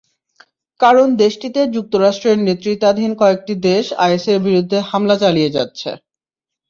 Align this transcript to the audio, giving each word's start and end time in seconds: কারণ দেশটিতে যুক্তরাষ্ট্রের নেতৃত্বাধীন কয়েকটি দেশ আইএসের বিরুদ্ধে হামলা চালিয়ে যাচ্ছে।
কারণ 0.79 1.07
দেশটিতে 1.21 1.61
যুক্তরাষ্ট্রের 1.75 2.37
নেতৃত্বাধীন 2.47 3.11
কয়েকটি 3.21 3.53
দেশ 3.67 3.85
আইএসের 3.99 4.37
বিরুদ্ধে 4.45 4.77
হামলা 4.89 5.15
চালিয়ে 5.23 5.53
যাচ্ছে। 5.55 5.89